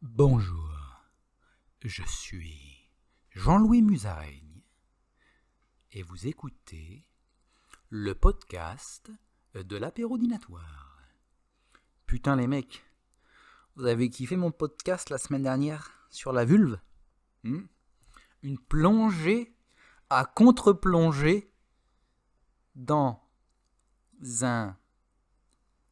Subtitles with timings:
[0.00, 0.70] Bonjour,
[1.84, 2.88] je suis
[3.30, 4.62] Jean-Louis Musaraigne
[5.90, 7.04] et vous écoutez
[7.88, 9.10] le podcast
[9.54, 11.02] de l'apérodinatoire.
[12.06, 12.84] Putain les mecs,
[13.74, 16.78] vous avez kiffé mon podcast la semaine dernière sur la vulve
[17.42, 17.66] hmm?
[18.42, 19.52] Une plongée
[20.10, 21.52] à contre-plongée
[22.76, 23.20] dans
[24.42, 24.76] un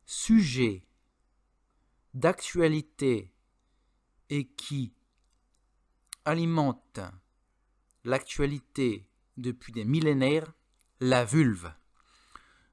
[0.04, 0.86] sujet
[2.14, 3.35] d'actualité
[4.30, 4.92] et qui
[6.24, 7.00] alimente
[8.04, 10.52] l'actualité depuis des millénaires,
[11.00, 11.72] la vulve.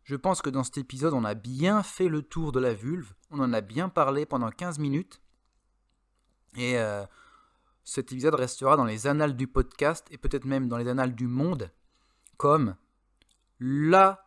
[0.04, 3.14] Je pense que dans cet épisode, on a bien fait le tour de la vulve,
[3.30, 5.22] on en a bien parlé pendant 15 minutes,
[6.56, 7.06] et euh,
[7.84, 11.28] cet épisode restera dans les annales du podcast, et peut-être même dans les annales du
[11.28, 11.72] monde,
[12.38, 12.76] comme
[13.60, 14.26] la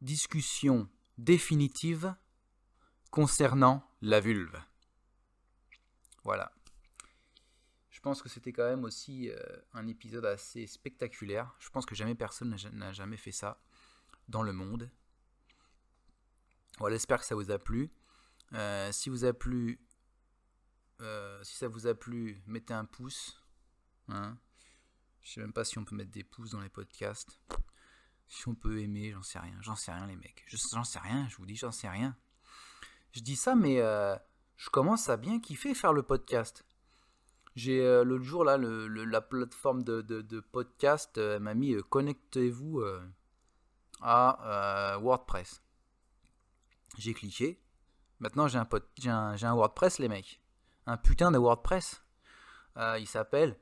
[0.00, 2.14] discussion définitive
[3.10, 4.60] concernant la vulve.
[6.24, 6.52] Voilà.
[7.90, 9.36] Je pense que c'était quand même aussi euh,
[9.72, 11.52] un épisode assez spectaculaire.
[11.58, 13.60] Je pense que jamais personne n'a jamais fait ça
[14.28, 14.90] dans le monde.
[16.78, 17.90] Voilà, j'espère que ça vous a plu.
[18.52, 19.80] Euh, si vous a plu,
[21.00, 23.42] euh, si ça vous a plu, mettez un pouce.
[24.08, 24.38] Hein.
[25.22, 27.40] Je sais même pas si on peut mettre des pouces dans les podcasts.
[28.28, 29.58] Si on peut aimer, j'en sais rien.
[29.60, 30.44] J'en sais rien, les mecs.
[30.46, 32.16] J'en sais rien, je vous dis, j'en sais rien.
[33.10, 33.80] Je dis ça, mais
[34.58, 36.66] je commence à bien kiffer faire le podcast.
[37.54, 42.82] J'ai euh, l'autre jour là, la plateforme de, podcast euh, m'a mis euh, connectez-vous
[44.02, 45.62] à WordPress.
[46.98, 47.62] J'ai cliqué.
[48.18, 48.68] Maintenant j'ai un,
[49.06, 50.42] un, un, WordPress les mecs.
[50.86, 52.02] Un putain de WordPress.
[52.76, 53.56] il s'appelle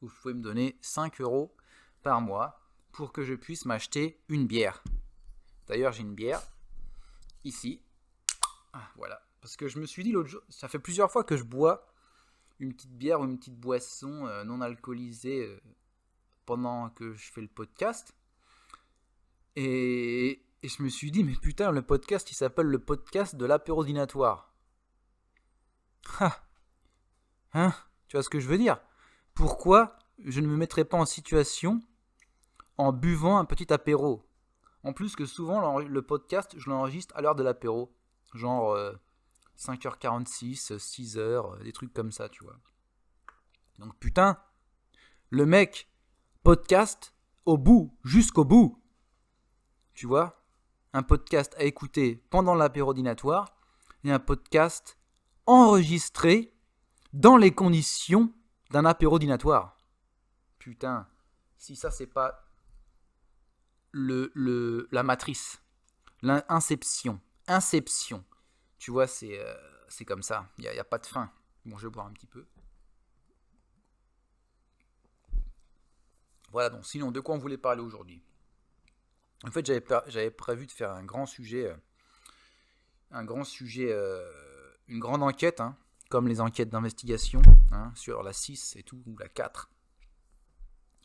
[0.00, 1.54] Vous pouvez me donner 5 euros
[2.02, 2.65] par mois
[2.96, 4.82] pour que je puisse m'acheter une bière.
[5.66, 6.40] D'ailleurs, j'ai une bière
[7.44, 7.82] ici.
[8.72, 9.20] Ah, voilà.
[9.42, 11.86] Parce que je me suis dit l'autre jour, ça fait plusieurs fois que je bois
[12.58, 15.60] une petite bière ou une petite boisson euh, non alcoolisée euh,
[16.46, 18.14] pendant que je fais le podcast.
[19.56, 23.44] Et, et, je me suis dit, mais putain, le podcast, il s'appelle le podcast de
[23.44, 24.54] l'apérodinatoire.
[26.18, 26.42] Ah
[27.52, 27.74] Hein?
[28.08, 28.80] Tu vois ce que je veux dire?
[29.34, 31.82] Pourquoi je ne me mettrais pas en situation
[32.78, 34.28] en buvant un petit apéro.
[34.82, 37.92] En plus que souvent le podcast, je l'enregistre à l'heure de l'apéro.
[38.34, 38.76] Genre
[39.56, 42.56] 5h46, euh, 6h, euh, des trucs comme ça, tu vois.
[43.78, 44.38] Donc putain,
[45.30, 45.90] le mec
[46.42, 48.82] podcast au bout, jusqu'au bout.
[49.94, 50.44] Tu vois
[50.92, 53.56] Un podcast à écouter pendant l'apéro dinatoire
[54.04, 54.98] et un podcast
[55.46, 56.54] enregistré
[57.12, 58.32] dans les conditions
[58.70, 59.78] d'un apéro dinatoire.
[60.58, 61.08] Putain,
[61.56, 62.45] si ça c'est pas
[63.96, 65.62] la matrice,
[66.22, 67.20] l'inception.
[67.48, 68.24] Inception.
[68.78, 69.54] Tu vois, c'est euh,
[70.06, 70.48] comme ça.
[70.58, 71.30] Il n'y a, a, pas de fin.
[71.64, 72.44] Bon, je vais boire un petit peu.
[76.52, 78.22] Voilà, donc sinon, de quoi on voulait parler aujourd'hui?
[79.44, 81.76] En fait, j'avais prévu de faire un grand sujet, euh,
[83.10, 84.24] un grand sujet, euh,
[84.88, 85.76] une grande enquête, hein,
[86.08, 87.42] comme les enquêtes d'investigation
[87.72, 89.70] hein, sur la 6 et tout, ou la 4.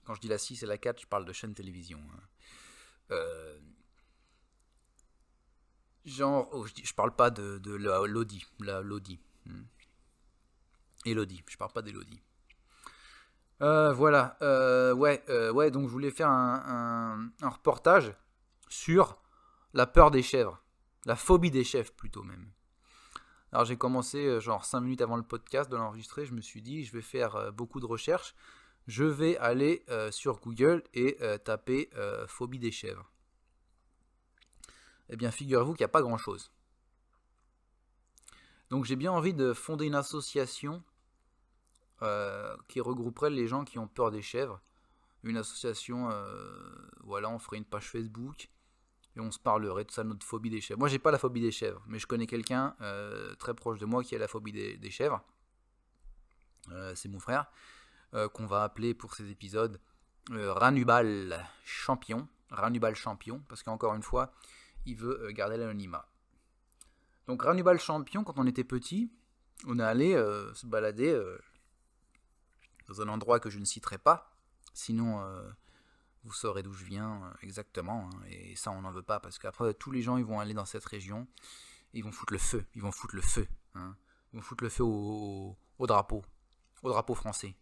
[0.06, 2.00] Quand je dis la 6 et la 4, je parle de chaîne télévision.
[2.00, 2.20] Hein.
[3.12, 3.58] Euh,
[6.06, 9.20] genre, oh, je, parle pas de, Lodi.
[9.46, 9.64] Hmm.
[11.06, 12.22] Elodie, je parle pas d'Elodie.
[13.62, 18.14] Euh, voilà, euh, ouais, ouais, donc je voulais faire un, un, reportage
[18.70, 19.20] sur
[19.74, 20.64] la peur des chèvres,
[21.06, 22.50] la phobie des chèvres plutôt même.
[23.52, 26.86] Alors j'ai commencé genre 5 minutes avant le podcast de l'enregistrer, je me suis dit
[26.86, 28.34] je vais faire beaucoup de recherches
[28.88, 33.10] je vais aller euh, sur Google et euh, taper euh, phobie des chèvres.
[35.10, 36.52] Eh bien, figurez-vous qu'il n'y a pas grand-chose.
[38.70, 40.84] Donc j'ai bien envie de fonder une association
[42.68, 44.60] qui regrouperait les gens qui ont peur des chèvres.
[45.22, 46.10] Une association,
[47.04, 48.50] voilà, on ferait une page Facebook
[49.16, 50.80] et on se parlerait de ça, notre phobie des chèvres.
[50.80, 52.76] Moi, j'ai pas la phobie des chèvres, mais je connais quelqu'un
[53.38, 55.22] très proche de moi qui a la phobie des chèvres.
[56.96, 57.52] c'est mon frère.
[58.14, 59.80] Euh, qu'on va appeler pour ces épisodes
[60.32, 62.28] euh, Ranubal Champion.
[62.50, 64.34] Ranubal Champion, parce qu'encore une fois,
[64.86, 66.06] il veut euh, garder l'anonymat.
[67.28, 69.10] Donc Rannibal Champion, quand on était petit,
[69.66, 70.14] on est allé
[70.54, 71.18] se balader
[72.90, 74.36] dans un endroit que je ne citerai pas,
[74.74, 75.24] sinon
[76.24, 79.74] vous saurez d'où je viens exactement, hein, et ça on n'en veut pas, parce qu'après
[79.76, 81.28] tous les gens ils vont aller dans cette région,
[81.94, 83.96] ils vont foutre le feu, ils vont foutre le feu, hein.
[84.34, 86.26] ils vont foutre le feu au drapeau,
[86.82, 87.56] au drapeau français.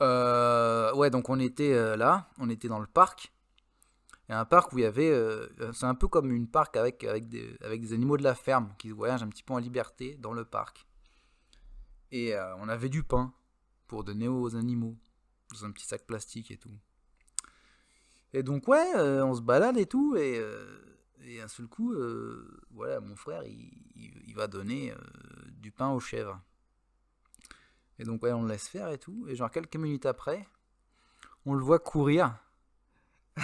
[0.00, 3.32] Ouais, donc on était là, on était dans le parc,
[4.32, 5.10] un parc où il y avait.
[5.10, 8.34] Euh, c'est un peu comme une parc avec, avec, des, avec des animaux de la
[8.34, 10.86] ferme qui voyagent un petit peu en liberté dans le parc.
[12.10, 13.32] Et euh, on avait du pain
[13.86, 14.96] pour donner aux animaux,
[15.52, 16.72] dans un petit sac plastique et tout.
[18.32, 20.42] Et donc, ouais, euh, on se balade et tout, et,
[21.22, 21.94] et un seul coup,
[22.70, 24.94] voilà, mon frère, il, va donner
[25.60, 26.40] du pain aux chèvres.
[27.98, 30.46] Et donc, on le laisse faire et tout, et genre quelques minutes après,
[31.44, 32.36] on le voit courir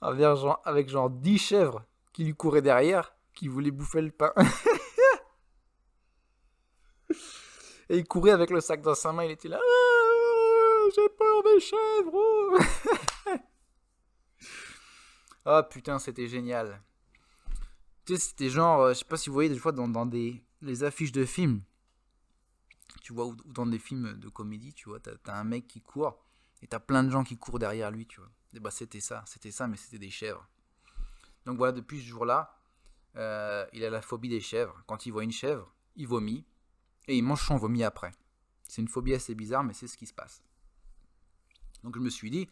[0.00, 4.32] avec genre, avec genre 10 chèvres qui lui couraient derrière, qui voulaient bouffer le pain.
[7.88, 9.60] Et il courait avec le sac dans sa main, il était là.
[9.62, 12.12] Ah, j'ai peur des chèvres.
[12.12, 12.58] Oh.
[15.48, 16.82] Ah putain, c'était génial.
[18.04, 20.44] Tu sais, c'était genre, euh, je sais pas si vous voyez des fois dans des
[20.62, 21.62] les affiches de films,
[23.02, 25.80] tu vois, ou, dans des films de comédie, tu vois, t'as as un mec qui
[25.80, 26.24] court
[26.62, 28.30] et t'as plein de gens qui courent derrière lui, tu vois.
[28.54, 30.48] Et bah c'était ça, c'était ça, mais c'était des chèvres.
[31.44, 32.58] Donc voilà, depuis ce jour-là,
[33.16, 34.82] euh, il a la phobie des chèvres.
[34.86, 36.44] Quand il voit une chèvre, il vomit
[37.08, 38.12] et il mange son vomi après.
[38.64, 40.42] C'est une phobie assez bizarre, mais c'est ce qui se passe.
[41.84, 42.48] Donc je me suis dit,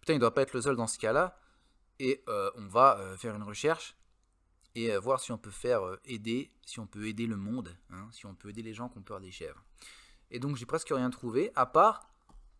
[0.00, 1.38] putain, il doit pas être le seul dans ce cas-là,
[1.98, 3.96] et euh, on va euh, faire une recherche
[4.74, 8.26] et voir si on peut faire aider, si on peut aider le monde, hein, si
[8.26, 9.62] on peut aider les gens qui ont peur des chèvres.
[10.30, 12.10] Et donc j'ai presque rien trouvé, à part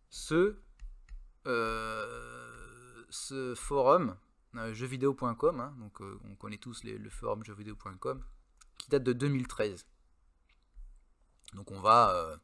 [0.09, 0.57] ce
[3.09, 4.15] ce forum,
[4.55, 8.23] euh, jeuxvideo.com, hein, donc euh, on connaît tous le forum jeuxvideo.com,
[8.77, 9.85] qui date de 2013.
[11.53, 12.37] Donc on va, euh,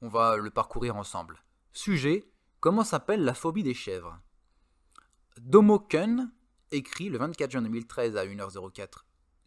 [0.00, 1.42] on va le parcourir ensemble.
[1.72, 2.30] Sujet,
[2.60, 4.18] comment s'appelle la phobie des chèvres?
[5.38, 6.30] Domoken
[6.72, 9.04] écrit le 24 juin 2013 à 1h04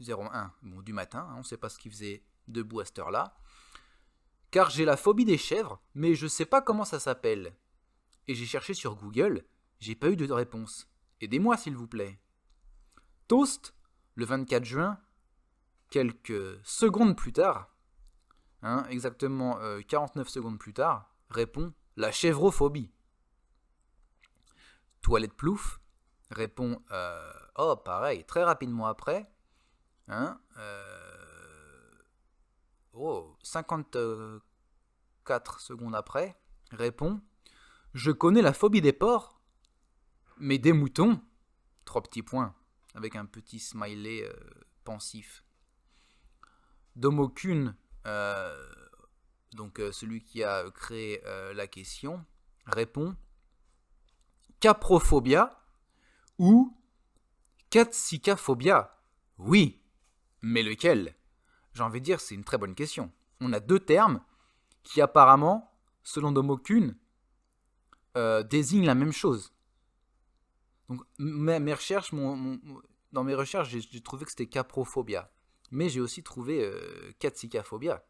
[0.08, 3.00] 01 bon, du matin, hein, on ne sait pas ce qu'il faisait debout à cette
[3.00, 3.36] heure-là,
[4.52, 7.56] car j'ai la phobie des chèvres, mais je ne sais pas comment ça s'appelle.
[8.28, 9.46] Et j'ai cherché sur Google,
[9.80, 10.90] j'ai pas eu de réponse.
[11.22, 12.20] Aidez-moi, s'il vous plaît.
[13.28, 13.74] Toast,
[14.16, 15.00] le 24 juin,
[15.90, 17.74] quelques secondes plus tard,
[18.62, 22.92] hein, exactement 49 euh, secondes plus tard, répond la chèvrophobie.
[25.02, 25.80] Toilette Plouf
[26.32, 29.30] répond euh, Oh, pareil, très rapidement après.
[30.08, 31.92] Hein, euh,
[32.94, 36.36] oh, 54 secondes après,
[36.72, 37.22] répond
[37.94, 39.36] Je connais la phobie des porcs
[40.38, 41.22] mais des moutons
[41.86, 42.56] Trois petits points,
[42.96, 44.34] avec un petit smiley euh,
[44.84, 45.44] pensif.
[46.96, 47.76] Domokun,
[48.08, 48.74] euh,
[49.54, 51.22] donc euh, celui qui a créé
[51.54, 52.26] la question,
[52.66, 53.16] répond
[54.60, 55.64] caprophobia
[56.38, 56.76] ou
[57.70, 58.98] katsikaphobia.
[59.38, 59.82] Oui,
[60.42, 61.16] mais lequel?
[61.74, 63.12] J'ai envie de dire, c'est une très bonne question.
[63.42, 64.22] On a deux termes
[64.84, 65.74] qui apparemment,
[66.04, 66.96] selon Domokun,
[68.50, 69.54] désignent la même chose.
[70.88, 71.02] Donc
[73.12, 75.32] dans mes recherches, j'ai trouvé que c'était caprophobia.
[75.72, 78.06] Mais j'ai aussi trouvé euh, katsikaphobia.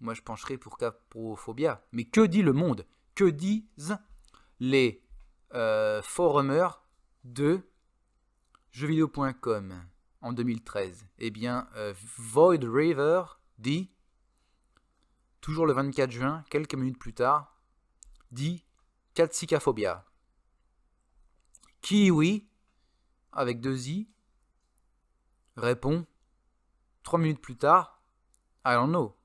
[0.00, 1.84] Moi, je pencherai pour caprophobia.
[1.92, 2.86] Mais que dit le monde?
[3.14, 3.98] Que disent
[4.58, 5.04] les
[5.54, 6.82] euh, forumers
[7.24, 7.60] de
[8.72, 9.84] jeuxvideo.com
[10.20, 13.22] en 2013 Eh bien, euh, Void River
[13.58, 13.90] dit,
[15.40, 17.56] toujours le 24 juin, quelques minutes plus tard,
[18.30, 18.64] dit
[19.14, 20.04] katsikaphobia.
[21.80, 22.48] Kiwi,
[23.32, 24.08] avec deux i,
[25.56, 26.06] répond
[27.02, 28.02] trois minutes plus tard,
[28.66, 29.16] I don't know.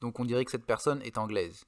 [0.00, 1.64] Donc on dirait que cette personne est anglaise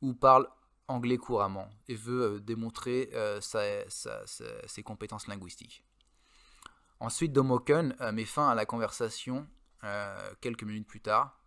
[0.00, 0.48] ou parle
[0.90, 5.84] anglais couramment et veut euh, démontrer euh, ses compétences linguistiques.
[6.98, 9.46] Ensuite, Domoken euh, met fin à la conversation
[10.42, 11.40] quelques minutes plus tard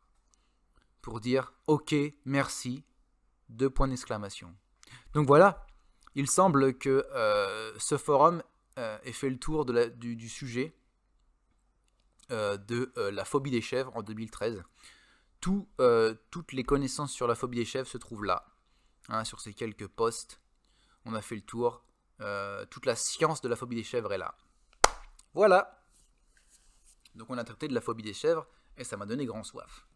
[1.04, 1.94] pour dire OK,
[2.26, 2.84] merci,
[3.48, 4.56] deux points d'exclamation.
[5.14, 5.68] Donc voilà,
[6.16, 7.06] il semble que
[7.78, 8.42] ce forum
[8.76, 10.76] ait fait le tour du, sujet
[12.32, 14.64] de la phobie des chèvres en 2013.
[15.40, 18.53] toutes les connaissances sur la phobie des chèvres se trouvent là,
[19.10, 20.40] hein, sur ces quelques posts.
[21.06, 21.84] On a fait le tour.
[22.70, 24.36] toute la science de la phobie des chèvres est là.
[25.34, 25.84] Voilà.
[27.16, 29.88] Donc on a traité de la phobie des chèvres et ça m'a donné grand soif.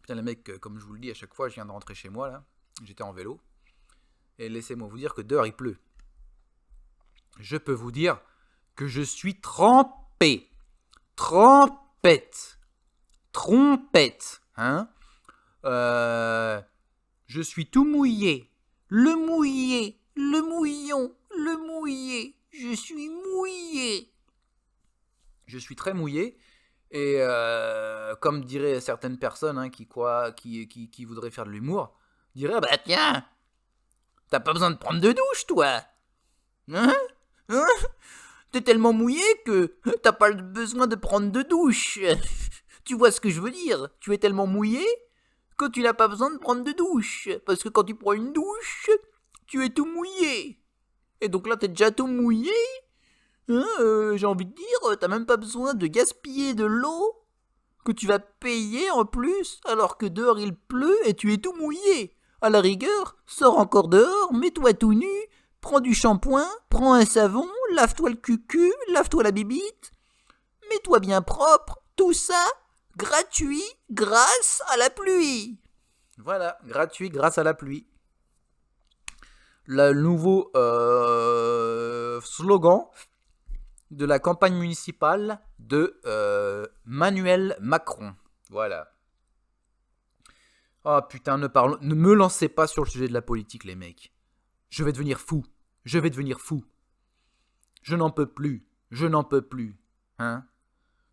[0.00, 1.94] Putain, les mecs, comme je vous le dis à chaque fois, je viens de rentrer
[1.94, 2.44] chez moi là.
[2.82, 3.40] J'étais en vélo.
[4.38, 5.78] Et laissez-moi vous dire que dehors il pleut.
[7.38, 8.20] Je peux vous dire
[8.74, 10.50] que je suis trempé.
[11.14, 12.58] Trempette.
[13.32, 14.40] Trompette.
[14.56, 14.88] Hein
[15.64, 16.60] euh,
[17.26, 18.50] Je suis tout mouillé.
[18.88, 19.98] Le mouillé.
[20.14, 21.14] Le mouillon.
[21.36, 22.36] Le mouillé.
[22.50, 24.12] Je suis mouillé.
[25.46, 26.38] Je suis très mouillé.
[26.90, 31.96] Et euh, comme diraient certaines personnes hein, qui, croient, qui, voudraient faire de l'humour,
[32.34, 33.24] diraient Bah tiens,
[34.28, 35.80] t'as pas besoin de prendre de douche, toi
[36.70, 36.92] Hein?
[37.48, 37.66] Hein?
[38.52, 41.98] T'es tellement mouillé que t'as pas besoin de prendre de douche.
[42.84, 43.88] tu vois ce que je veux dire?
[44.00, 44.84] Tu es tellement mouillé
[45.58, 47.28] que tu n'as pas besoin de prendre de douche.
[47.46, 48.90] Parce que quand tu prends une douche,
[49.46, 50.60] tu es tout mouillé.
[51.20, 52.52] Et donc là, t'es déjà tout mouillé.
[53.48, 57.14] Hein, euh, J'ai envie de dire, t'as même pas besoin de gaspiller de l'eau
[57.84, 61.52] que tu vas payer en plus, alors que dehors il pleut et tu es tout
[61.54, 62.16] mouillé.
[62.40, 65.08] À la rigueur, sors encore dehors, mets-toi tout nu,
[65.62, 69.92] Prends du shampoing, prends un savon, lave-toi le cucu, lave-toi la bibite.
[70.68, 72.44] Mets-toi bien propre, tout ça
[72.96, 75.58] gratuit grâce à la pluie.
[76.18, 77.86] Voilà, gratuit grâce à la pluie.
[79.64, 82.86] Le nouveau euh, slogan
[83.90, 88.14] de la campagne municipale de euh, Manuel Macron.
[88.50, 88.92] Voilà.
[90.84, 91.46] Oh putain, ne,
[91.80, 94.12] ne me lancez pas sur le sujet de la politique, les mecs.
[94.68, 95.44] Je vais devenir fou.
[95.84, 96.64] Je vais devenir fou.
[97.82, 98.66] Je n'en peux plus.
[98.90, 99.78] Je n'en peux plus.
[100.18, 100.44] Hein?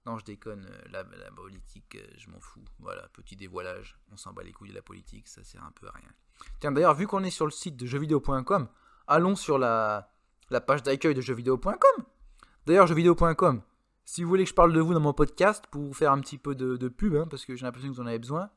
[0.09, 0.65] Non, je déconne.
[0.65, 2.65] Euh, la, politique, euh, je m'en fous.
[2.79, 3.99] Voilà, petit dévoilage.
[4.11, 6.09] On s'en bat les couilles de la politique, ça sert un peu à rien.
[6.59, 8.67] Tiens, d'ailleurs, vu qu'on est sur le site de jeuxvideo.com,
[9.07, 10.11] allons sur la,
[10.49, 12.05] la page d'accueil de jeuxvideo.com.
[12.65, 13.61] D'ailleurs, jeuxvideo.com,
[14.03, 16.19] si vous voulez que je parle de vous dans mon podcast, pour vous faire un
[16.21, 18.49] petit peu de, pub, hein, parce que j'ai l'impression que vous en avez besoin,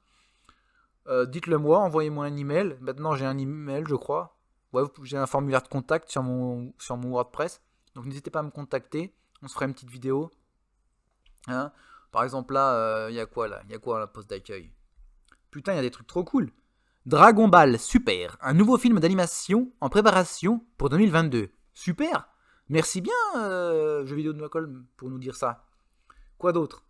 [1.09, 2.79] euh, dites-le moi, envoyez-moi un email.
[2.81, 4.39] Maintenant, j'ai un email, je crois
[4.73, 7.61] ouais, j'ai un formulaire de contact sur mon, sur mon WordPress.
[7.95, 9.15] Donc n'hésitez pas à me contacter.
[9.43, 10.31] On se fera une petite vidéo.
[11.49, 11.73] Hein
[12.11, 13.63] Par exemple, là, il euh, y a quoi là?
[13.65, 14.71] Il y a quoi à la poste d'accueil?
[15.51, 16.51] Putain, il y a des trucs trop cool.
[17.05, 21.51] Dragon Ball Super, un nouveau film d'animation en préparation pour 2022.
[21.75, 22.29] Super
[22.69, 25.67] Merci bien, euh, jeu vidéo de Macol, pour nous dire ça.
[26.39, 26.87] Quoi d'autre?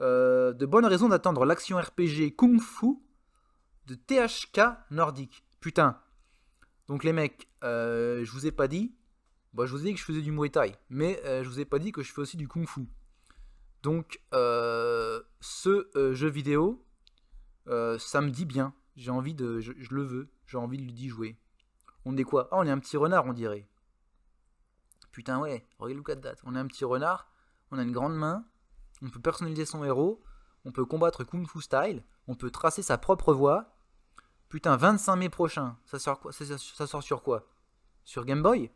[0.00, 2.98] Euh, De bonnes raisons d'attendre l'action RPG Kung Fu
[3.86, 5.44] de THK Nordique.
[5.60, 5.98] Putain,
[6.88, 8.92] donc les mecs, euh, je vous ai pas dit,
[9.54, 11.64] bah, je vous ai dit que je faisais du Muay Thai, mais je vous ai
[11.64, 12.88] pas dit que je fais aussi du Kung Fu.
[13.82, 16.84] Donc euh, ce jeu vidéo,
[17.66, 18.74] ça me dit bien.
[18.96, 21.38] J'ai envie de, je, le veux, j'ai envie de lui jouer.
[22.04, 22.48] On est quoi?
[22.50, 23.68] Ah, on est un petit renard, on dirait.
[25.12, 26.16] Putain ouais, look at.
[26.44, 27.30] On est un petit renard,
[27.70, 28.44] on a une grande main,
[29.02, 30.22] on peut personnaliser son héros,
[30.64, 33.78] on peut combattre Kung Fu style, on peut tracer sa propre voie,
[34.48, 35.76] Putain, 25 mai prochain.
[35.84, 36.32] Ça sort, quoi?
[36.32, 37.46] Ça, sort sur quoi?
[38.04, 38.70] Sur Game Boy?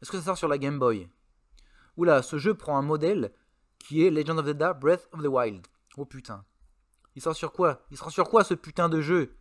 [0.00, 1.08] Est-ce que ça sort sur la Game Boy?
[1.96, 3.32] Oula, ce jeu prend un modèle
[3.84, 5.66] qui est Legend of Zelda Breath of the Wild.
[5.96, 6.44] Oh putain.
[7.14, 7.84] Il sort sur quoi?
[7.90, 9.36] Il sort sur quoi ce putain de jeu?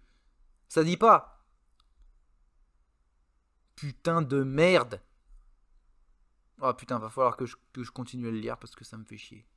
[0.68, 1.46] Ça dit pas
[3.76, 5.02] Putain de merde
[6.62, 7.56] Oh putain, va falloir que je,
[7.92, 9.48] continue à le lire parce que ça me fait chier.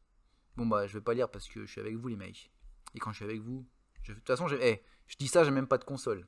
[0.56, 2.50] Bon bah je vais pas lire parce que je suis avec vous les mecs.
[2.94, 3.66] Et quand je suis avec vous,
[4.08, 6.26] de toute façon, eh, je dis ça, j'ai même pas de console.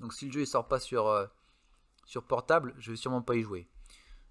[0.00, 1.26] Donc si le jeu ne sort pas sur, euh,
[2.06, 3.68] sur portable, je vais sûrement pas y jouer.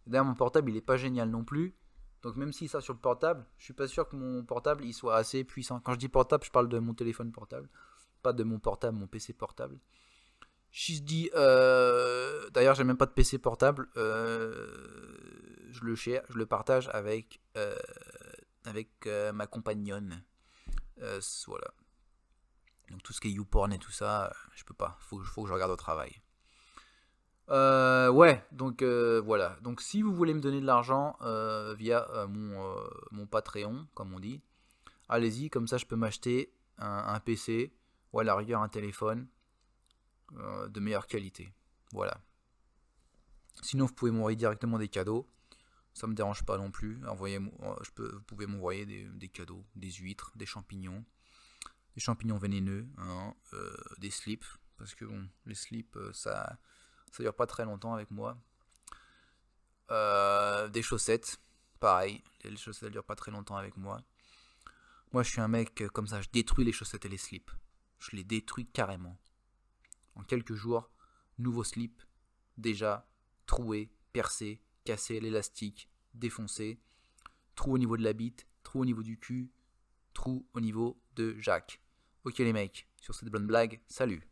[0.08, 1.76] D'ailleurs, mon portable, il est pas génial non plus.
[2.24, 4.94] Donc même s'il sort sur le portable, je suis pas sûr que mon portable il
[4.94, 5.80] soit assez puissant.
[5.80, 7.70] Quand je dis portable, je parle de mon téléphone portable,
[8.22, 9.80] pas de mon portable, mon PC portable.
[10.72, 13.90] Je dis, euh, d'ailleurs, j'ai même pas de PC portable.
[13.96, 14.66] Euh,
[15.70, 17.42] je le je le partage avec
[18.66, 20.24] avec ma compagnonne.
[21.48, 21.74] voilà.
[22.94, 24.98] Donc tout ce qui est YouPorn et tout ça, euh, je peux pas.
[25.00, 26.22] Faut, faut que je regarde au travail.
[27.50, 29.58] Euh, ouais, donc euh, voilà.
[29.62, 31.18] Donc si vous voulez me donner de l'argent
[31.78, 32.76] via mon,
[33.12, 34.42] mon, Patreon, comme on dit,
[35.10, 37.74] allez-y, comme ça je peux m'acheter un, PC
[38.12, 39.28] ou à la rigueur un téléphone
[40.32, 41.54] de meilleure qualité.
[41.92, 42.18] Voilà.
[43.62, 45.28] Sinon vous pouvez m'envoyer directement des cadeaux.
[45.94, 47.06] Ça me dérange pas non plus.
[47.08, 47.40] Envoyez,
[47.84, 51.06] je peux, vous pouvez m'envoyer des, cadeaux, des huîtres, des champignons
[51.96, 54.46] des champignons vénéneux, hein, euh, des slips,
[54.78, 56.60] parce que bon, les slips, euh, ça,
[57.14, 58.36] ça dure pas très longtemps avec moi.
[59.92, 61.40] Euh, des chaussettes,
[61.80, 64.02] pareil, les chaussettes durent pas très longtemps avec moi.
[65.12, 67.52] Moi, je suis un mec comme ça, je détruis les chaussettes et les slips.
[68.00, 69.20] Je les détruis carrément.
[70.16, 70.90] En quelques jours,
[71.38, 72.02] nouveau slip,
[72.58, 73.08] déjà
[73.46, 76.82] troué, percé, cassé l'élastique, défoncé,
[77.54, 79.52] trou au niveau de la bite, trou au niveau du cul,
[80.16, 81.80] trou au niveau de Jacques.
[82.24, 84.28] Ok les mecs, sur cette bonne blague, salut